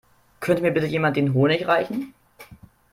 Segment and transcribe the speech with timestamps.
[0.39, 2.15] Könnte mir bitte jemand den Honig reichen?